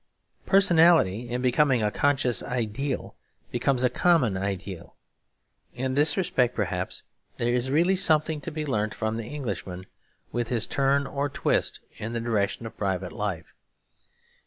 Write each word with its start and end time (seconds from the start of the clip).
Personality, 0.47 1.29
in 1.29 1.43
becoming 1.43 1.83
a 1.83 1.91
conscious 1.91 2.41
ideal, 2.41 3.15
becomes 3.51 3.83
a 3.83 3.89
common 3.91 4.35
ideal. 4.35 4.95
In 5.75 5.93
this 5.93 6.17
respect 6.17 6.55
perhaps 6.55 7.03
there 7.37 7.49
is 7.53 7.69
really 7.69 7.95
something 7.95 8.41
to 8.41 8.49
be 8.49 8.65
learnt 8.65 8.95
from 8.95 9.17
the 9.17 9.27
Englishman 9.27 9.85
with 10.31 10.47
his 10.47 10.65
turn 10.65 11.05
or 11.05 11.29
twist 11.29 11.81
in 11.97 12.13
the 12.13 12.19
direction 12.19 12.65
of 12.65 12.75
private 12.75 13.11
life. 13.11 13.53